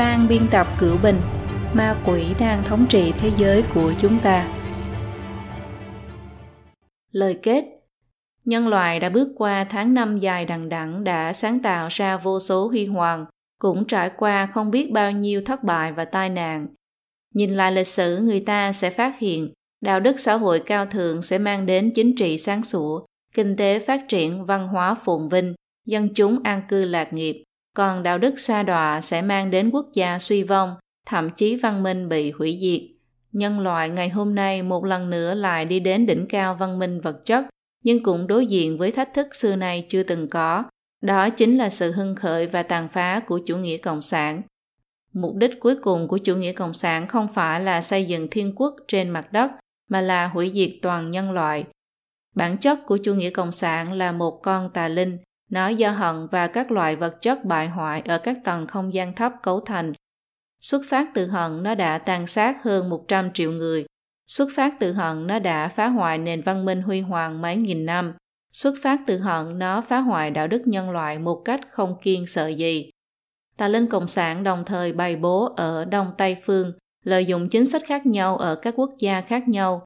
Ban 0.00 0.28
biên 0.28 0.48
tập 0.50 0.66
Cửu 0.78 0.96
Bình 1.02 1.20
Ma 1.74 1.96
quỷ 2.06 2.34
đang 2.38 2.64
thống 2.64 2.86
trị 2.88 3.12
thế 3.18 3.30
giới 3.38 3.64
của 3.74 3.92
chúng 3.98 4.20
ta. 4.22 4.54
Lời 7.12 7.38
kết. 7.42 7.64
Nhân 8.44 8.68
loại 8.68 9.00
đã 9.00 9.08
bước 9.08 9.28
qua 9.36 9.64
tháng 9.64 9.94
năm 9.94 10.18
dài 10.18 10.44
đằng 10.44 10.68
đẵng 10.68 11.04
đã 11.04 11.32
sáng 11.32 11.60
tạo 11.60 11.88
ra 11.90 12.16
vô 12.16 12.40
số 12.40 12.68
huy 12.68 12.86
hoàng, 12.86 13.26
cũng 13.58 13.84
trải 13.84 14.10
qua 14.16 14.46
không 14.46 14.70
biết 14.70 14.90
bao 14.92 15.12
nhiêu 15.12 15.42
thất 15.44 15.64
bại 15.64 15.92
và 15.92 16.04
tai 16.04 16.28
nạn. 16.28 16.66
Nhìn 17.34 17.50
lại 17.50 17.72
lịch 17.72 17.88
sử 17.88 18.20
người 18.22 18.40
ta 18.40 18.72
sẽ 18.72 18.90
phát 18.90 19.18
hiện 19.18 19.52
đạo 19.80 20.00
đức 20.00 20.20
xã 20.20 20.34
hội 20.34 20.62
cao 20.66 20.86
thượng 20.86 21.22
sẽ 21.22 21.38
mang 21.38 21.66
đến 21.66 21.92
chính 21.94 22.16
trị 22.16 22.38
sáng 22.38 22.62
sủa, 22.62 23.04
kinh 23.34 23.56
tế 23.56 23.78
phát 23.78 24.08
triển, 24.08 24.44
văn 24.44 24.68
hóa 24.68 24.94
phồn 24.94 25.28
vinh, 25.28 25.54
dân 25.86 26.08
chúng 26.14 26.42
an 26.42 26.62
cư 26.68 26.84
lạc 26.84 27.12
nghiệp, 27.12 27.44
còn 27.76 28.02
đạo 28.02 28.18
đức 28.18 28.38
sa 28.38 28.62
đọa 28.62 29.00
sẽ 29.00 29.22
mang 29.22 29.50
đến 29.50 29.70
quốc 29.70 29.86
gia 29.94 30.18
suy 30.18 30.42
vong, 30.42 30.76
thậm 31.06 31.30
chí 31.30 31.56
văn 31.56 31.82
minh 31.82 32.08
bị 32.08 32.30
hủy 32.30 32.58
diệt. 32.62 32.96
Nhân 33.32 33.60
loại 33.60 33.88
ngày 33.88 34.08
hôm 34.08 34.34
nay 34.34 34.62
một 34.62 34.84
lần 34.84 35.10
nữa 35.10 35.34
lại 35.34 35.64
đi 35.64 35.80
đến 35.80 36.06
đỉnh 36.06 36.26
cao 36.28 36.54
văn 36.54 36.78
minh 36.78 37.00
vật 37.00 37.26
chất, 37.26 37.44
nhưng 37.84 38.02
cũng 38.02 38.26
đối 38.26 38.46
diện 38.46 38.78
với 38.78 38.92
thách 38.92 39.14
thức 39.14 39.34
xưa 39.34 39.56
nay 39.56 39.86
chưa 39.88 40.02
từng 40.02 40.28
có. 40.28 40.64
Đó 41.02 41.30
chính 41.30 41.58
là 41.58 41.70
sự 41.70 41.92
hưng 41.92 42.14
khởi 42.14 42.46
và 42.46 42.62
tàn 42.62 42.88
phá 42.88 43.20
của 43.26 43.40
chủ 43.46 43.56
nghĩa 43.56 43.76
cộng 43.76 44.02
sản. 44.02 44.42
Mục 45.12 45.36
đích 45.36 45.60
cuối 45.60 45.76
cùng 45.76 46.08
của 46.08 46.18
chủ 46.18 46.36
nghĩa 46.36 46.52
cộng 46.52 46.74
sản 46.74 47.08
không 47.08 47.28
phải 47.34 47.60
là 47.60 47.82
xây 47.82 48.04
dựng 48.04 48.28
thiên 48.30 48.52
quốc 48.56 48.74
trên 48.88 49.10
mặt 49.10 49.32
đất, 49.32 49.50
mà 49.88 50.00
là 50.00 50.26
hủy 50.26 50.50
diệt 50.54 50.70
toàn 50.82 51.10
nhân 51.10 51.32
loại. 51.32 51.64
Bản 52.34 52.58
chất 52.58 52.78
của 52.86 52.96
chủ 52.96 53.14
nghĩa 53.14 53.30
cộng 53.30 53.52
sản 53.52 53.92
là 53.92 54.12
một 54.12 54.40
con 54.42 54.70
tà 54.72 54.88
linh, 54.88 55.18
nó 55.50 55.68
do 55.68 55.90
hận 55.90 56.26
và 56.30 56.46
các 56.46 56.70
loại 56.70 56.96
vật 56.96 57.22
chất 57.22 57.44
bại 57.44 57.68
hoại 57.68 58.02
ở 58.04 58.18
các 58.18 58.36
tầng 58.44 58.66
không 58.66 58.94
gian 58.94 59.14
thấp 59.14 59.32
cấu 59.42 59.60
thành. 59.60 59.92
Xuất 60.60 60.82
phát 60.88 61.08
từ 61.14 61.26
hận 61.26 61.62
nó 61.62 61.74
đã 61.74 61.98
tàn 61.98 62.26
sát 62.26 62.62
hơn 62.62 62.90
100 62.90 63.32
triệu 63.32 63.52
người. 63.52 63.86
Xuất 64.26 64.48
phát 64.56 64.74
từ 64.80 64.92
hận 64.92 65.26
nó 65.26 65.38
đã 65.38 65.68
phá 65.68 65.86
hoại 65.86 66.18
nền 66.18 66.42
văn 66.42 66.64
minh 66.64 66.82
huy 66.82 67.00
hoàng 67.00 67.42
mấy 67.42 67.56
nghìn 67.56 67.86
năm. 67.86 68.14
Xuất 68.52 68.74
phát 68.82 69.00
từ 69.06 69.18
hận 69.18 69.58
nó 69.58 69.80
phá 69.80 69.98
hoại 69.98 70.30
đạo 70.30 70.48
đức 70.48 70.62
nhân 70.66 70.90
loại 70.90 71.18
một 71.18 71.42
cách 71.44 71.60
không 71.68 71.96
kiên 72.02 72.26
sợ 72.26 72.48
gì. 72.48 72.90
Tà 73.56 73.68
linh 73.68 73.86
Cộng 73.86 74.08
sản 74.08 74.42
đồng 74.42 74.64
thời 74.64 74.92
bày 74.92 75.16
bố 75.16 75.54
ở 75.56 75.84
Đông 75.84 76.12
Tây 76.18 76.36
Phương, 76.44 76.72
lợi 77.04 77.26
dụng 77.26 77.48
chính 77.48 77.66
sách 77.66 77.82
khác 77.86 78.06
nhau 78.06 78.36
ở 78.36 78.54
các 78.54 78.74
quốc 78.76 78.90
gia 78.98 79.20
khác 79.20 79.48
nhau. 79.48 79.84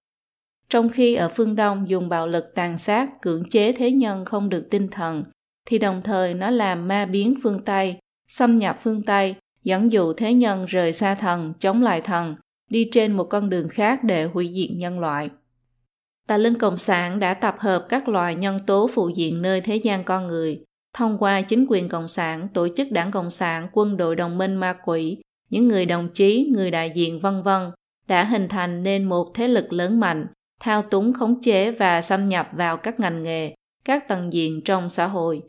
Trong 0.69 0.88
khi 0.88 1.14
ở 1.14 1.28
phương 1.28 1.56
Đông 1.56 1.88
dùng 1.88 2.08
bạo 2.08 2.27
lực 2.27 2.55
tàn 2.55 2.78
sát, 2.78 3.22
cưỡng 3.22 3.48
chế 3.50 3.72
thế 3.72 3.91
nhân 3.91 4.25
không 4.25 4.48
được 4.48 4.66
tinh 4.70 4.88
thần, 4.88 5.25
thì 5.66 5.78
đồng 5.78 6.02
thời 6.02 6.34
nó 6.34 6.50
làm 6.50 6.88
ma 6.88 7.06
biến 7.06 7.34
phương 7.42 7.64
Tây, 7.64 7.96
xâm 8.28 8.56
nhập 8.56 8.78
phương 8.82 9.02
Tây, 9.02 9.34
dẫn 9.64 9.92
dụ 9.92 10.12
thế 10.12 10.34
nhân 10.34 10.66
rời 10.66 10.92
xa 10.92 11.14
thần, 11.14 11.52
chống 11.60 11.82
lại 11.82 12.00
thần, 12.00 12.36
đi 12.70 12.88
trên 12.92 13.12
một 13.12 13.24
con 13.24 13.50
đường 13.50 13.68
khác 13.68 14.04
để 14.04 14.24
hủy 14.24 14.50
diệt 14.54 14.76
nhân 14.76 14.98
loại. 14.98 15.30
Tà 16.28 16.36
linh 16.36 16.58
Cộng 16.58 16.76
sản 16.76 17.18
đã 17.18 17.34
tập 17.34 17.56
hợp 17.58 17.86
các 17.88 18.08
loài 18.08 18.34
nhân 18.34 18.58
tố 18.66 18.90
phụ 18.94 19.08
diện 19.08 19.42
nơi 19.42 19.60
thế 19.60 19.76
gian 19.76 20.04
con 20.04 20.26
người, 20.26 20.64
thông 20.94 21.18
qua 21.18 21.42
chính 21.42 21.66
quyền 21.68 21.88
Cộng 21.88 22.08
sản, 22.08 22.48
tổ 22.54 22.68
chức 22.76 22.92
đảng 22.92 23.10
Cộng 23.10 23.30
sản, 23.30 23.68
quân 23.72 23.96
đội 23.96 24.16
đồng 24.16 24.38
minh 24.38 24.54
ma 24.54 24.76
quỷ, 24.84 25.18
những 25.50 25.68
người 25.68 25.86
đồng 25.86 26.08
chí, 26.14 26.50
người 26.54 26.70
đại 26.70 26.90
diện 26.94 27.20
vân 27.20 27.42
vân 27.42 27.70
đã 28.08 28.24
hình 28.24 28.48
thành 28.48 28.82
nên 28.82 29.04
một 29.04 29.30
thế 29.34 29.48
lực 29.48 29.72
lớn 29.72 30.00
mạnh, 30.00 30.26
thao 30.60 30.82
túng 30.82 31.12
khống 31.12 31.40
chế 31.40 31.70
và 31.70 32.02
xâm 32.02 32.24
nhập 32.24 32.48
vào 32.52 32.76
các 32.76 33.00
ngành 33.00 33.20
nghề, 33.20 33.54
các 33.84 34.08
tầng 34.08 34.32
diện 34.32 34.60
trong 34.64 34.88
xã 34.88 35.06
hội, 35.06 35.42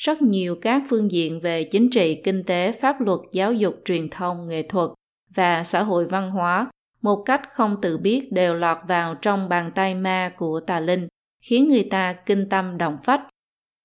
rất 0.00 0.22
nhiều 0.22 0.56
các 0.62 0.82
phương 0.88 1.12
diện 1.12 1.40
về 1.40 1.64
chính 1.64 1.90
trị, 1.90 2.20
kinh 2.24 2.44
tế, 2.44 2.72
pháp 2.72 3.00
luật, 3.00 3.20
giáo 3.32 3.52
dục, 3.52 3.74
truyền 3.84 4.08
thông, 4.10 4.48
nghệ 4.48 4.62
thuật 4.62 4.90
và 5.34 5.64
xã 5.64 5.82
hội 5.82 6.06
văn 6.06 6.30
hóa 6.30 6.70
một 7.02 7.22
cách 7.26 7.42
không 7.50 7.80
tự 7.82 7.98
biết 7.98 8.32
đều 8.32 8.54
lọt 8.54 8.78
vào 8.88 9.14
trong 9.14 9.48
bàn 9.48 9.70
tay 9.74 9.94
ma 9.94 10.32
của 10.36 10.60
tà 10.60 10.80
linh, 10.80 11.08
khiến 11.42 11.68
người 11.68 11.88
ta 11.90 12.12
kinh 12.12 12.48
tâm 12.48 12.78
động 12.78 12.98
phách. 13.04 13.22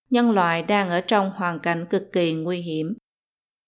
Nhân 0.09 0.31
loại 0.31 0.63
đang 0.63 0.89
ở 0.89 1.01
trong 1.01 1.31
hoàn 1.35 1.59
cảnh 1.59 1.85
cực 1.89 2.11
kỳ 2.13 2.33
nguy 2.33 2.61
hiểm. 2.61 2.93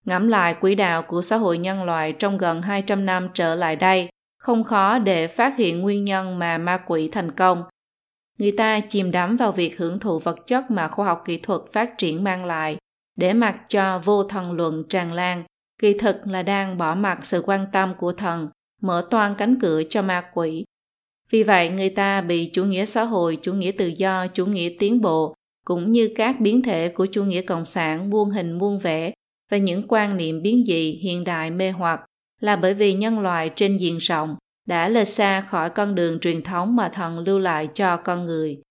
Ngẫm 0.06 0.28
lại 0.28 0.56
quỹ 0.62 0.76
đạo 0.76 1.02
của 1.02 1.22
xã 1.22 1.38
hội 1.38 1.58
nhân 1.58 1.84
loại 1.84 2.14
trong 2.14 2.38
gần 2.38 2.62
200 2.62 3.06
năm 3.06 3.30
trở 3.34 3.56
lại 3.56 3.76
đây, 3.76 4.10
không 4.40 4.64
khó 4.64 5.00
để 5.00 5.28
phát 5.28 5.58
hiện 5.58 5.82
nguyên 5.82 6.06
nhân 6.06 6.40
mà 6.40 6.58
ma 6.58 6.78
quỷ 6.78 7.10
thành 7.12 7.32
công 7.32 7.64
người 8.38 8.52
ta 8.52 8.80
chìm 8.80 9.12
đắm 9.12 9.38
vào 9.38 9.52
việc 9.52 9.78
hưởng 9.78 10.00
thụ 10.00 10.20
vật 10.20 10.48
chất 10.48 10.72
mà 10.72 10.88
khoa 10.88 11.06
học 11.06 11.24
kỹ 11.26 11.38
thuật 11.38 11.62
phát 11.74 11.98
triển 11.98 12.24
mang 12.24 12.46
lại, 12.46 12.78
để 13.16 13.34
mặc 13.34 13.58
cho 13.70 14.00
vô 14.00 14.24
thần 14.24 14.52
luận 14.52 14.84
tràn 14.90 15.14
lan. 15.14 15.44
Kỳ 15.82 15.94
thực 15.94 16.28
là 16.28 16.44
đang 16.44 16.78
bỏ 16.78 16.96
mặc 16.96 17.26
sự 17.26 17.44
quan 17.46 17.66
tâm 17.72 17.94
của 17.98 18.12
thần, 18.12 18.50
mở 18.82 19.08
toan 19.10 19.36
cánh 19.36 19.60
cửa 19.60 19.82
cho 19.90 20.02
ma 20.02 20.24
quỷ. 20.34 20.66
Vì 21.30 21.44
vậy, 21.44 21.70
người 21.70 21.90
ta 21.90 22.22
bị 22.22 22.50
chủ 22.54 22.64
nghĩa 22.66 22.86
xã 22.86 23.04
hội, 23.04 23.38
chủ 23.42 23.54
nghĩa 23.54 23.72
tự 23.72 23.88
do, 23.88 24.28
chủ 24.28 24.46
nghĩa 24.46 24.70
tiến 24.80 25.02
bộ, 25.02 25.34
cũng 25.66 25.92
như 25.92 26.10
các 26.16 26.40
biến 26.40 26.62
thể 26.62 26.90
của 26.90 27.06
chủ 27.06 27.24
nghĩa 27.24 27.42
cộng 27.42 27.66
sản 27.66 28.10
muôn 28.10 28.30
hình 28.30 28.58
muôn 28.58 28.80
vẻ 28.80 29.12
và 29.52 29.58
những 29.58 29.84
quan 29.88 30.18
niệm 30.18 30.42
biến 30.42 30.64
dị, 30.68 30.92
hiện 30.92 31.24
đại, 31.24 31.52
mê 31.52 31.72
hoặc 31.72 32.02
là 32.42 32.56
bởi 32.56 32.74
vì 32.74 32.94
nhân 32.94 33.20
loại 33.20 33.50
trên 33.56 33.78
diện 33.78 33.98
rộng 33.98 34.36
đã 34.68 34.90
lệch 34.90 35.08
xa 35.08 35.42
khỏi 35.42 35.70
con 35.70 35.96
đường 35.96 36.20
truyền 36.20 36.42
thống 36.42 36.76
mà 36.76 36.90
thần 36.90 37.20
lưu 37.20 37.40
lại 37.40 37.68
cho 37.74 37.98
con 37.98 38.26
người. 38.26 38.62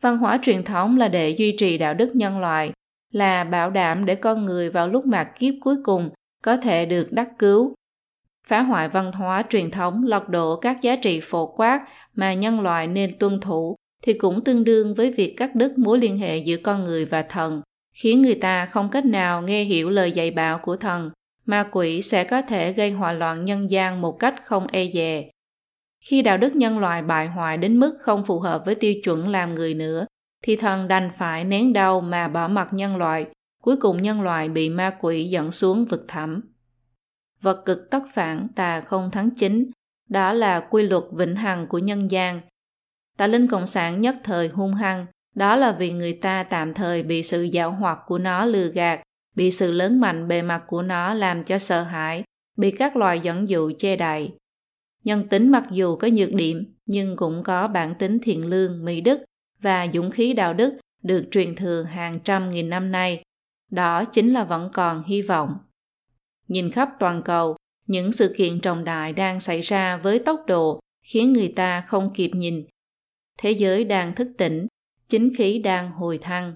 Văn 0.00 0.18
hóa 0.18 0.38
truyền 0.42 0.64
thống 0.64 0.96
là 0.96 1.08
để 1.08 1.30
duy 1.30 1.56
trì 1.58 1.78
đạo 1.78 1.94
đức 1.94 2.16
nhân 2.16 2.40
loại, 2.40 2.72
là 3.12 3.44
bảo 3.44 3.70
đảm 3.70 4.06
để 4.06 4.14
con 4.14 4.44
người 4.44 4.70
vào 4.70 4.88
lúc 4.88 5.06
mạt 5.06 5.28
kiếp 5.38 5.54
cuối 5.60 5.76
cùng 5.84 6.10
có 6.44 6.56
thể 6.56 6.86
được 6.86 7.12
đắc 7.12 7.28
cứu. 7.38 7.74
Phá 8.46 8.60
hoại 8.60 8.88
văn 8.88 9.12
hóa 9.12 9.44
truyền 9.50 9.70
thống 9.70 10.04
lọt 10.06 10.28
đổ 10.28 10.56
các 10.56 10.82
giá 10.82 10.96
trị 10.96 11.20
phổ 11.22 11.46
quát 11.46 11.84
mà 12.14 12.34
nhân 12.34 12.60
loại 12.60 12.86
nên 12.86 13.18
tuân 13.18 13.40
thủ 13.40 13.76
thì 14.02 14.12
cũng 14.12 14.44
tương 14.44 14.64
đương 14.64 14.94
với 14.94 15.12
việc 15.12 15.34
cắt 15.36 15.54
đứt 15.54 15.78
mối 15.78 15.98
liên 15.98 16.18
hệ 16.18 16.38
giữa 16.38 16.56
con 16.56 16.84
người 16.84 17.04
và 17.04 17.22
thần, 17.22 17.62
khiến 17.94 18.22
người 18.22 18.34
ta 18.34 18.66
không 18.66 18.88
cách 18.88 19.04
nào 19.04 19.42
nghe 19.42 19.64
hiểu 19.64 19.90
lời 19.90 20.12
dạy 20.12 20.30
bảo 20.30 20.58
của 20.58 20.76
thần 20.76 21.10
ma 21.46 21.68
quỷ 21.72 22.02
sẽ 22.02 22.24
có 22.24 22.42
thể 22.42 22.72
gây 22.72 22.90
hòa 22.90 23.12
loạn 23.12 23.44
nhân 23.44 23.70
gian 23.70 24.00
một 24.00 24.18
cách 24.18 24.34
không 24.44 24.66
e 24.72 24.90
dè. 24.94 25.30
Khi 26.04 26.22
đạo 26.22 26.38
đức 26.38 26.56
nhân 26.56 26.78
loại 26.78 27.02
bại 27.02 27.26
hoại 27.26 27.56
đến 27.56 27.80
mức 27.80 27.94
không 28.00 28.24
phù 28.24 28.40
hợp 28.40 28.62
với 28.66 28.74
tiêu 28.74 28.94
chuẩn 29.04 29.28
làm 29.28 29.54
người 29.54 29.74
nữa, 29.74 30.06
thì 30.44 30.56
thần 30.56 30.88
đành 30.88 31.10
phải 31.18 31.44
nén 31.44 31.72
đau 31.72 32.00
mà 32.00 32.28
bỏ 32.28 32.48
mặt 32.48 32.68
nhân 32.72 32.96
loại, 32.96 33.26
cuối 33.62 33.76
cùng 33.76 34.02
nhân 34.02 34.20
loại 34.20 34.48
bị 34.48 34.68
ma 34.68 34.96
quỷ 35.00 35.24
dẫn 35.24 35.50
xuống 35.50 35.84
vực 35.84 36.04
thẳm. 36.08 36.40
Vật 37.40 37.64
cực 37.64 37.90
tất 37.90 38.02
phản 38.14 38.48
tà 38.56 38.80
không 38.80 39.10
thắng 39.10 39.30
chính, 39.30 39.70
đó 40.08 40.32
là 40.32 40.60
quy 40.60 40.82
luật 40.82 41.04
vĩnh 41.12 41.36
hằng 41.36 41.66
của 41.66 41.78
nhân 41.78 42.10
gian. 42.10 42.40
Tà 43.16 43.26
linh 43.26 43.48
cộng 43.48 43.66
sản 43.66 44.00
nhất 44.00 44.16
thời 44.24 44.48
hung 44.48 44.74
hăng, 44.74 45.06
đó 45.34 45.56
là 45.56 45.72
vì 45.72 45.92
người 45.92 46.12
ta 46.12 46.42
tạm 46.42 46.74
thời 46.74 47.02
bị 47.02 47.22
sự 47.22 47.42
dạo 47.42 47.70
hoặc 47.70 47.98
của 48.06 48.18
nó 48.18 48.44
lừa 48.44 48.68
gạt, 48.68 49.00
bị 49.36 49.50
sự 49.50 49.72
lớn 49.72 50.00
mạnh 50.00 50.28
bề 50.28 50.42
mặt 50.42 50.62
của 50.66 50.82
nó 50.82 51.14
làm 51.14 51.44
cho 51.44 51.58
sợ 51.58 51.82
hãi, 51.82 52.24
bị 52.56 52.70
các 52.70 52.96
loài 52.96 53.20
dẫn 53.20 53.48
dụ 53.48 53.72
che 53.78 53.96
đậy. 53.96 54.32
Nhân 55.04 55.28
tính 55.28 55.48
mặc 55.48 55.64
dù 55.70 55.96
có 55.96 56.08
nhược 56.08 56.32
điểm, 56.32 56.74
nhưng 56.86 57.16
cũng 57.16 57.42
có 57.42 57.68
bản 57.68 57.94
tính 57.98 58.18
thiện 58.22 58.46
lương, 58.46 58.84
mỹ 58.84 59.00
đức 59.00 59.20
và 59.60 59.86
dũng 59.94 60.10
khí 60.10 60.32
đạo 60.32 60.54
đức 60.54 60.74
được 61.02 61.28
truyền 61.30 61.54
thừa 61.54 61.82
hàng 61.82 62.20
trăm 62.24 62.50
nghìn 62.50 62.70
năm 62.70 62.92
nay. 62.92 63.22
Đó 63.70 64.04
chính 64.04 64.32
là 64.32 64.44
vẫn 64.44 64.70
còn 64.72 65.02
hy 65.06 65.22
vọng. 65.22 65.54
Nhìn 66.48 66.70
khắp 66.70 66.90
toàn 66.98 67.22
cầu, 67.24 67.56
những 67.86 68.12
sự 68.12 68.34
kiện 68.36 68.60
trọng 68.60 68.84
đại 68.84 69.12
đang 69.12 69.40
xảy 69.40 69.60
ra 69.60 69.96
với 69.96 70.18
tốc 70.18 70.40
độ 70.46 70.80
khiến 71.02 71.32
người 71.32 71.52
ta 71.56 71.80
không 71.80 72.12
kịp 72.14 72.30
nhìn. 72.34 72.66
Thế 73.38 73.50
giới 73.50 73.84
đang 73.84 74.14
thức 74.14 74.28
tỉnh, 74.38 74.66
chính 75.08 75.34
khí 75.36 75.58
đang 75.58 75.90
hồi 75.90 76.18
thăng. 76.18 76.54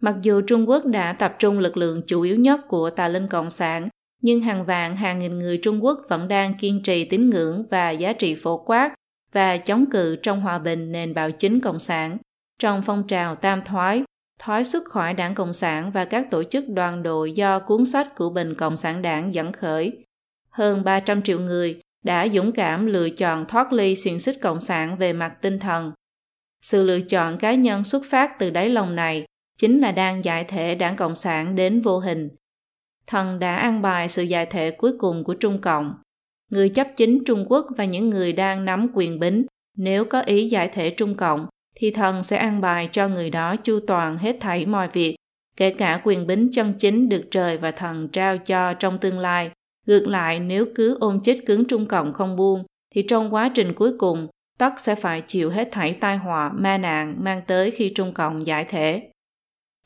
Mặc 0.00 0.14
dù 0.22 0.40
Trung 0.40 0.68
Quốc 0.68 0.86
đã 0.86 1.12
tập 1.12 1.36
trung 1.38 1.58
lực 1.58 1.76
lượng 1.76 2.02
chủ 2.06 2.22
yếu 2.22 2.36
nhất 2.36 2.68
của 2.68 2.90
tà 2.90 3.08
linh 3.08 3.28
cộng 3.28 3.50
sản, 3.50 3.88
nhưng 4.22 4.40
hàng 4.40 4.64
vạn 4.64 4.96
hàng 4.96 5.18
nghìn 5.18 5.38
người 5.38 5.58
Trung 5.62 5.84
Quốc 5.84 5.98
vẫn 6.08 6.28
đang 6.28 6.54
kiên 6.54 6.82
trì 6.82 7.04
tín 7.04 7.30
ngưỡng 7.30 7.66
và 7.70 7.90
giá 7.90 8.12
trị 8.12 8.34
phổ 8.34 8.58
quát 8.58 8.94
và 9.32 9.56
chống 9.56 9.84
cự 9.90 10.16
trong 10.16 10.40
hòa 10.40 10.58
bình 10.58 10.92
nền 10.92 11.14
bạo 11.14 11.30
chính 11.30 11.60
cộng 11.60 11.78
sản. 11.78 12.18
Trong 12.58 12.82
phong 12.86 13.06
trào 13.06 13.34
tam 13.34 13.64
thoái, 13.64 14.04
thoái 14.38 14.64
xuất 14.64 14.84
khỏi 14.84 15.14
đảng 15.14 15.34
Cộng 15.34 15.52
sản 15.52 15.90
và 15.90 16.04
các 16.04 16.30
tổ 16.30 16.42
chức 16.44 16.68
đoàn 16.68 17.02
đội 17.02 17.32
do 17.32 17.58
cuốn 17.58 17.84
sách 17.84 18.14
của 18.14 18.30
Bình 18.30 18.54
Cộng 18.54 18.76
sản 18.76 19.02
đảng 19.02 19.34
dẫn 19.34 19.52
khởi. 19.52 20.04
Hơn 20.50 20.84
300 20.84 21.22
triệu 21.22 21.40
người 21.40 21.80
đã 22.04 22.28
dũng 22.28 22.52
cảm 22.52 22.86
lựa 22.86 23.10
chọn 23.10 23.44
thoát 23.44 23.72
ly 23.72 23.96
xiềng 23.96 24.20
xích 24.20 24.38
Cộng 24.42 24.60
sản 24.60 24.96
về 24.98 25.12
mặt 25.12 25.32
tinh 25.42 25.58
thần. 25.58 25.92
Sự 26.62 26.82
lựa 26.82 27.00
chọn 27.00 27.38
cá 27.38 27.54
nhân 27.54 27.84
xuất 27.84 28.02
phát 28.10 28.38
từ 28.38 28.50
đáy 28.50 28.68
lòng 28.68 28.96
này 28.96 29.24
chính 29.58 29.80
là 29.80 29.92
đang 29.92 30.24
giải 30.24 30.44
thể 30.44 30.74
đảng 30.74 30.96
Cộng 30.96 31.14
sản 31.14 31.54
đến 31.54 31.80
vô 31.80 31.98
hình. 31.98 32.28
Thần 33.06 33.38
đã 33.38 33.56
an 33.56 33.82
bài 33.82 34.08
sự 34.08 34.22
giải 34.22 34.46
thể 34.46 34.70
cuối 34.70 34.92
cùng 34.98 35.24
của 35.24 35.34
Trung 35.34 35.60
Cộng. 35.60 35.94
Người 36.50 36.68
chấp 36.68 36.88
chính 36.96 37.24
Trung 37.24 37.44
Quốc 37.48 37.66
và 37.76 37.84
những 37.84 38.10
người 38.10 38.32
đang 38.32 38.64
nắm 38.64 38.90
quyền 38.94 39.18
bính, 39.18 39.46
nếu 39.76 40.04
có 40.04 40.20
ý 40.20 40.48
giải 40.48 40.68
thể 40.68 40.90
Trung 40.90 41.14
Cộng, 41.14 41.46
thì 41.74 41.90
thần 41.90 42.22
sẽ 42.22 42.36
an 42.36 42.60
bài 42.60 42.88
cho 42.92 43.08
người 43.08 43.30
đó 43.30 43.56
chu 43.56 43.80
toàn 43.86 44.18
hết 44.18 44.36
thảy 44.40 44.66
mọi 44.66 44.88
việc, 44.92 45.16
kể 45.56 45.70
cả 45.70 46.00
quyền 46.04 46.26
bính 46.26 46.48
chân 46.52 46.74
chính 46.78 47.08
được 47.08 47.24
trời 47.30 47.58
và 47.58 47.70
thần 47.70 48.08
trao 48.08 48.38
cho 48.38 48.74
trong 48.74 48.98
tương 48.98 49.18
lai, 49.18 49.50
Ngược 49.86 50.08
lại, 50.08 50.40
nếu 50.40 50.66
cứ 50.74 50.96
ôm 51.00 51.20
chết 51.20 51.40
cứng 51.46 51.64
Trung 51.64 51.86
Cộng 51.86 52.12
không 52.12 52.36
buông, 52.36 52.64
thì 52.94 53.02
trong 53.08 53.34
quá 53.34 53.50
trình 53.54 53.72
cuối 53.74 53.92
cùng, 53.98 54.26
tất 54.58 54.72
sẽ 54.76 54.94
phải 54.94 55.22
chịu 55.26 55.50
hết 55.50 55.68
thảy 55.72 55.96
tai 56.00 56.16
họa, 56.16 56.52
ma 56.54 56.78
nạn 56.78 57.16
mang 57.18 57.40
tới 57.46 57.70
khi 57.70 57.92
Trung 57.94 58.12
Cộng 58.14 58.46
giải 58.46 58.64
thể. 58.64 59.10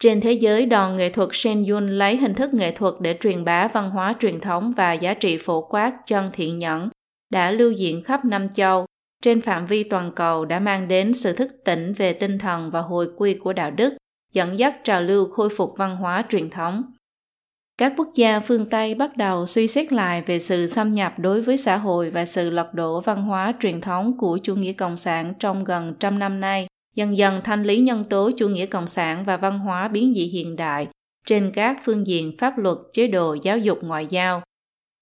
Trên 0.01 0.21
thế 0.21 0.33
giới, 0.33 0.67
đoàn 0.67 0.97
nghệ 0.97 1.11
thuật 1.11 1.29
Shen 1.33 1.65
Yun 1.67 1.89
lấy 1.89 2.17
hình 2.17 2.35
thức 2.35 2.55
nghệ 2.55 2.73
thuật 2.73 2.95
để 3.01 3.19
truyền 3.21 3.45
bá 3.45 3.69
văn 3.69 3.91
hóa 3.91 4.15
truyền 4.21 4.41
thống 4.41 4.73
và 4.77 4.93
giá 4.93 5.15
trị 5.15 5.39
phổ 5.39 5.61
quát 5.61 5.93
chân 6.07 6.31
thiện 6.33 6.59
nhẫn, 6.59 6.89
đã 7.33 7.51
lưu 7.51 7.73
diễn 7.73 8.03
khắp 8.03 8.25
năm 8.25 8.49
châu, 8.49 8.87
trên 9.23 9.41
phạm 9.41 9.67
vi 9.67 9.85
toàn 9.85 10.13
cầu 10.17 10.45
đã 10.45 10.61
mang 10.61 10.89
đến 10.89 11.15
sự 11.15 11.33
thức 11.33 11.51
tỉnh 11.65 11.93
về 11.93 12.13
tinh 12.13 12.39
thần 12.39 12.71
và 12.71 12.81
hồi 12.81 13.11
quy 13.17 13.35
của 13.35 13.53
đạo 13.53 13.71
đức, 13.71 13.97
dẫn 14.33 14.59
dắt 14.59 14.75
trào 14.85 15.03
lưu 15.03 15.27
khôi 15.27 15.49
phục 15.57 15.75
văn 15.77 15.97
hóa 15.97 16.25
truyền 16.31 16.51
thống. 16.51 16.83
Các 17.79 17.93
quốc 17.97 18.09
gia 18.15 18.41
phương 18.41 18.69
Tây 18.71 18.95
bắt 18.95 19.17
đầu 19.17 19.47
suy 19.47 19.69
xét 19.69 19.93
lại 19.93 20.23
về 20.23 20.39
sự 20.39 20.67
xâm 20.67 20.93
nhập 20.93 21.15
đối 21.19 21.43
với 21.43 21.57
xã 21.57 21.77
hội 21.77 22.11
và 22.11 22.27
sự 22.27 22.51
lật 22.51 22.75
đổ 22.75 23.01
văn 23.01 23.23
hóa 23.23 23.53
truyền 23.61 23.81
thống 23.81 24.19
của 24.19 24.39
chủ 24.43 24.55
nghĩa 24.55 24.73
cộng 24.73 24.97
sản 24.97 25.35
trong 25.39 25.65
gần 25.65 25.95
trăm 26.01 26.19
năm 26.19 26.41
nay, 26.41 26.67
dần 26.95 27.17
dần 27.17 27.41
thanh 27.45 27.63
lý 27.63 27.79
nhân 27.79 28.05
tố 28.05 28.31
chủ 28.37 28.49
nghĩa 28.49 28.67
cộng 28.67 28.89
sản 28.89 29.25
và 29.25 29.37
văn 29.37 29.59
hóa 29.59 29.89
biến 29.89 30.15
dị 30.15 30.25
hiện 30.25 30.57
đại 30.57 30.89
trên 31.27 31.51
các 31.55 31.81
phương 31.85 32.07
diện 32.07 32.37
pháp 32.39 32.59
luật, 32.59 32.77
chế 32.93 33.07
độ, 33.07 33.35
giáo 33.43 33.59
dục, 33.59 33.79
ngoại 33.83 34.07
giao. 34.07 34.43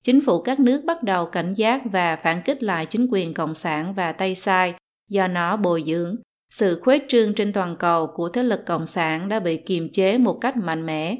Chính 0.04 0.20
phủ 0.26 0.42
các 0.42 0.60
nước 0.60 0.82
bắt 0.84 1.02
đầu 1.02 1.26
cảnh 1.26 1.54
giác 1.54 1.82
và 1.92 2.16
phản 2.16 2.42
kích 2.44 2.62
lại 2.62 2.86
chính 2.86 3.06
quyền 3.10 3.34
cộng 3.34 3.54
sản 3.54 3.94
và 3.94 4.12
Tây 4.12 4.34
Sai 4.34 4.74
do 5.08 5.28
nó 5.28 5.56
bồi 5.56 5.84
dưỡng. 5.86 6.16
Sự 6.50 6.80
khuếch 6.82 7.02
trương 7.08 7.34
trên 7.34 7.52
toàn 7.52 7.76
cầu 7.76 8.06
của 8.06 8.28
thế 8.28 8.42
lực 8.42 8.66
cộng 8.66 8.86
sản 8.86 9.28
đã 9.28 9.40
bị 9.40 9.56
kiềm 9.56 9.88
chế 9.92 10.18
một 10.18 10.38
cách 10.40 10.56
mạnh 10.56 10.86
mẽ 10.86 11.16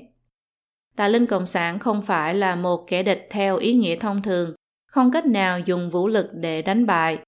tà 0.99 1.09
linh 1.09 1.27
cộng 1.27 1.47
sản 1.47 1.79
không 1.79 2.03
phải 2.03 2.35
là 2.35 2.57
một 2.57 2.85
kẻ 2.87 3.03
địch 3.03 3.27
theo 3.31 3.57
ý 3.57 3.75
nghĩa 3.75 3.97
thông 3.97 4.23
thường 4.23 4.55
không 4.87 5.11
cách 5.11 5.27
nào 5.27 5.61
dùng 5.61 5.91
vũ 5.91 6.09
lực 6.09 6.27
để 6.33 6.63
đánh 6.63 6.87
bại 6.87 7.19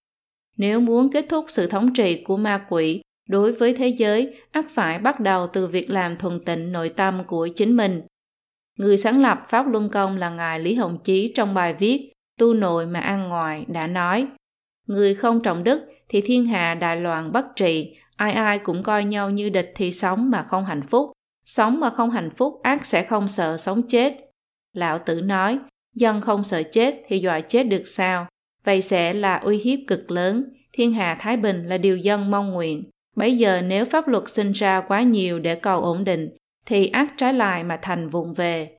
nếu 0.56 0.81
muốn 0.81 1.10
kết 1.10 1.26
thúc 1.28 1.44
sự 1.48 1.66
thống 1.66 1.94
trị 1.94 2.22
của 2.25 2.36
ma 2.36 2.66
quỷ 2.69 3.02
đối 3.31 3.53
với 3.53 3.75
thế 3.75 3.88
giới 3.88 4.38
ắt 4.53 4.65
phải 4.71 4.99
bắt 4.99 5.21
đầu 5.21 5.47
từ 5.47 5.67
việc 5.67 5.91
làm 5.91 6.17
thuần 6.17 6.41
tịnh 6.44 6.73
nội 6.73 6.88
tâm 6.88 7.25
của 7.27 7.49
chính 7.56 7.77
mình 7.77 8.03
người 8.79 8.97
sáng 8.97 9.23
lập 9.23 9.47
pháp 9.49 9.67
luân 9.73 9.88
công 9.88 10.17
là 10.17 10.31
ngài 10.31 10.61
lý 10.61 10.75
hồng 10.75 10.99
chí 11.05 11.32
trong 11.35 11.55
bài 11.55 11.75
viết 11.75 12.12
tu 12.38 12.55
nội 12.55 12.87
mà 12.87 13.00
ăn 13.00 13.29
ngoài 13.29 13.65
đã 13.69 13.87
nói 13.87 14.27
người 14.87 15.15
không 15.15 15.43
trọng 15.43 15.65
đức 15.65 15.82
thì 16.09 16.21
thiên 16.21 16.47
hạ 16.47 16.75
đại 16.75 17.00
loạn 17.00 17.32
bất 17.32 17.47
trị 17.56 17.97
ai 18.17 18.32
ai 18.32 18.59
cũng 18.59 18.82
coi 18.82 19.05
nhau 19.05 19.31
như 19.31 19.49
địch 19.49 19.73
thì 19.77 19.93
sống 19.93 20.31
mà 20.31 20.43
không 20.43 20.65
hạnh 20.65 20.82
phúc 20.88 21.12
Sống 21.50 21.81
mà 21.81 21.91
không 21.91 22.11
hạnh 22.11 22.31
phúc 22.31 22.61
ác 22.62 22.87
sẽ 22.87 23.03
không 23.03 23.29
sợ 23.29 23.56
sống 23.56 23.82
chết. 23.88 24.15
Lão 24.73 24.99
tử 24.99 25.21
nói, 25.21 25.59
dân 25.94 26.21
không 26.21 26.44
sợ 26.44 26.62
chết 26.73 27.03
thì 27.06 27.19
dọa 27.19 27.41
chết 27.41 27.62
được 27.62 27.82
sao? 27.85 28.27
Vậy 28.65 28.82
sẽ 28.82 29.12
là 29.12 29.37
uy 29.37 29.59
hiếp 29.59 29.79
cực 29.87 30.11
lớn. 30.11 30.44
Thiên 30.73 30.93
hạ 30.93 31.17
Thái 31.21 31.37
Bình 31.37 31.69
là 31.69 31.79
điều 31.79 31.97
dân 31.97 32.31
mong 32.31 32.53
nguyện. 32.53 32.85
Bây 33.16 33.38
giờ 33.38 33.60
nếu 33.60 33.84
pháp 33.84 34.08
luật 34.08 34.28
sinh 34.28 34.52
ra 34.52 34.80
quá 34.80 35.02
nhiều 35.02 35.38
để 35.38 35.54
cầu 35.54 35.82
ổn 35.82 36.04
định, 36.04 36.30
thì 36.66 36.86
ác 36.86 37.14
trái 37.16 37.34
lại 37.34 37.64
mà 37.64 37.78
thành 37.82 38.08
vùng 38.08 38.34
về. 38.34 38.76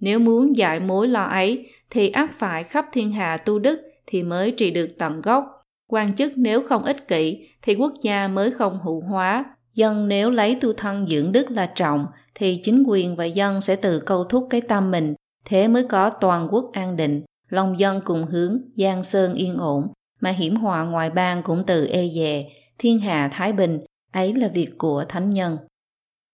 Nếu 0.00 0.18
muốn 0.18 0.56
giải 0.56 0.80
mối 0.80 1.08
lo 1.08 1.24
ấy, 1.24 1.66
thì 1.90 2.08
ác 2.08 2.30
phải 2.38 2.64
khắp 2.64 2.86
thiên 2.92 3.12
hạ 3.12 3.36
tu 3.36 3.58
đức 3.58 3.80
thì 4.06 4.22
mới 4.22 4.50
trị 4.50 4.70
được 4.70 4.98
tận 4.98 5.20
gốc. 5.20 5.44
Quan 5.90 6.16
chức 6.16 6.32
nếu 6.36 6.62
không 6.62 6.84
ích 6.84 7.08
kỷ, 7.08 7.48
thì 7.62 7.74
quốc 7.74 7.92
gia 8.02 8.28
mới 8.28 8.50
không 8.50 8.78
hữu 8.82 9.00
hóa, 9.00 9.44
Dân 9.74 10.08
nếu 10.08 10.30
lấy 10.30 10.58
tu 10.60 10.72
thân 10.72 11.06
dưỡng 11.06 11.32
đức 11.32 11.50
là 11.50 11.66
trọng, 11.66 12.06
thì 12.34 12.60
chính 12.62 12.84
quyền 12.86 13.16
và 13.16 13.24
dân 13.24 13.60
sẽ 13.60 13.76
tự 13.76 14.00
câu 14.00 14.24
thúc 14.24 14.46
cái 14.50 14.60
tâm 14.60 14.90
mình, 14.90 15.14
thế 15.44 15.68
mới 15.68 15.84
có 15.84 16.10
toàn 16.10 16.48
quốc 16.50 16.70
an 16.72 16.96
định, 16.96 17.22
lòng 17.48 17.78
dân 17.78 18.00
cùng 18.04 18.26
hướng, 18.26 18.58
giang 18.76 19.02
sơn 19.02 19.34
yên 19.34 19.56
ổn, 19.56 19.92
mà 20.20 20.30
hiểm 20.30 20.56
họa 20.56 20.84
ngoài 20.84 21.10
bang 21.10 21.42
cũng 21.42 21.62
từ 21.66 21.86
e 21.86 22.08
dè, 22.16 22.48
thiên 22.80 22.98
hạ 22.98 23.28
thái 23.32 23.52
bình, 23.52 23.80
ấy 24.12 24.32
là 24.34 24.48
việc 24.48 24.70
của 24.78 25.04
thánh 25.08 25.30
nhân. 25.30 25.58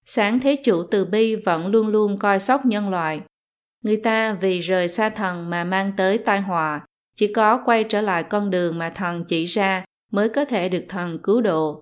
Sáng 0.05 0.41
thế 0.41 0.57
chủ 0.65 0.83
từ 0.91 1.05
bi 1.05 1.37
vẫn 1.37 1.67
luôn 1.67 1.89
luôn 1.89 2.19
coi 2.19 2.41
sóc 2.41 2.67
nhân 2.67 2.91
loại. 2.91 3.21
Người 3.85 3.97
ta 3.97 4.33
vì 4.33 4.61
rời 4.61 4.89
xa 4.89 5.09
thần 5.09 5.51
mà 5.51 5.65
mang 5.65 5.93
tới 5.97 6.19
tai 6.19 6.41
họa, 6.41 6.87
chỉ 7.17 7.33
có 7.33 7.63
quay 7.65 7.85
trở 7.85 8.01
lại 8.01 8.23
con 8.23 8.51
đường 8.51 8.79
mà 8.79 8.91
thần 8.91 9.25
chỉ 9.29 9.45
ra 9.45 9.85
mới 10.13 10.29
có 10.29 10.45
thể 10.45 10.69
được 10.69 10.85
thần 10.89 11.19
cứu 11.23 11.41
độ 11.41 11.81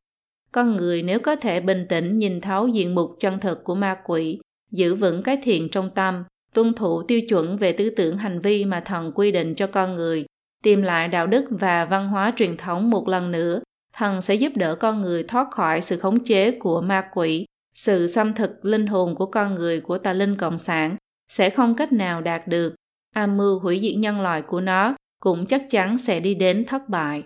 con 0.55 0.77
người 0.77 1.03
nếu 1.03 1.21
có 1.21 1.37
thể 1.37 1.61
bình 1.61 1.87
tĩnh 1.89 2.19
nhìn 2.19 2.41
thấu 2.41 2.69
diện 2.69 2.95
mục 2.95 3.11
chân 3.19 3.39
thực 3.41 3.65
của 3.65 3.75
ma 3.75 3.97
quỷ 4.05 4.39
giữ 4.71 4.95
vững 4.95 5.23
cái 5.23 5.39
thiện 5.43 5.69
trong 5.69 5.91
tâm 5.91 6.25
tuân 6.55 6.75
thủ 6.75 7.03
tiêu 7.03 7.21
chuẩn 7.29 7.57
về 7.57 7.73
tư 7.73 7.91
tưởng 7.91 8.17
hành 8.17 8.41
vi 8.41 8.65
mà 8.65 8.81
thần 8.81 9.13
quy 9.15 9.33
định 9.33 9.55
cho 9.55 9.67
con 9.67 9.95
người 9.95 10.27
tìm 10.63 10.83
lại 10.83 11.09
đạo 11.09 11.27
đức 11.27 11.45
và 11.51 11.85
văn 11.85 12.09
hóa 12.09 12.33
truyền 12.37 12.57
thống 12.57 12.91
một 12.91 13.09
lần 13.09 13.31
nữa 13.31 13.61
thần 13.97 14.23
sẽ 14.23 14.35
giúp 14.35 14.53
đỡ 14.57 14.75
con 14.75 15.01
người 15.01 15.23
thoát 15.23 15.51
khỏi 15.51 15.81
sự 15.81 15.99
khống 15.99 16.25
chế 16.25 16.51
của 16.51 16.81
ma 16.81 17.09
quỷ. 17.13 17.47
Sự 17.75 18.07
xâm 18.07 18.33
thực 18.33 18.65
linh 18.65 18.87
hồn 18.87 19.15
của 19.15 19.27
con 19.27 19.55
người 19.55 19.81
của 19.81 19.99
tà 19.99 20.13
linh 20.13 20.37
cộng 20.37 20.59
sản 20.59 20.97
sẽ 21.29 21.51
không 21.51 21.75
cách 21.75 21.93
nào 21.93 22.21
đạt 22.21 22.49
được. 22.49 22.75
Âm 23.15 23.37
mưu 23.37 23.59
hủy 23.59 23.81
diệt 23.83 23.95
nhân 23.97 24.21
loại 24.21 24.43
của 24.43 24.61
nó 24.61 24.95
cũng 25.21 25.47
chắc 25.47 25.67
chắn 25.71 25.99
sẽ 25.99 26.21
đi 26.21 26.35
đến 26.35 26.65
thất 26.65 26.89
bại. 26.89 27.23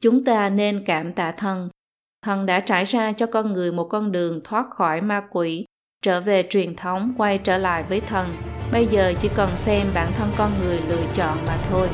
Chúng 0.00 0.24
ta 0.24 0.48
nên 0.48 0.84
cảm 0.86 1.12
tạ 1.12 1.32
thần, 1.32 1.68
thần 2.22 2.46
đã 2.46 2.60
trải 2.60 2.84
ra 2.84 3.12
cho 3.12 3.26
con 3.26 3.52
người 3.52 3.72
một 3.72 3.84
con 3.84 4.12
đường 4.12 4.40
thoát 4.44 4.70
khỏi 4.70 5.00
ma 5.00 5.22
quỷ 5.30 5.64
trở 6.02 6.20
về 6.20 6.46
truyền 6.50 6.76
thống 6.76 7.14
quay 7.18 7.38
trở 7.38 7.58
lại 7.58 7.84
với 7.88 8.00
thần. 8.00 8.36
Bây 8.72 8.86
giờ 8.86 9.12
chỉ 9.20 9.28
cần 9.34 9.56
xem 9.56 9.86
bản 9.94 10.12
thân 10.16 10.30
con 10.36 10.52
người 10.60 10.80
lựa 10.88 11.06
chọn 11.14 11.38
mà 11.46 11.62
thôi. 11.70 11.88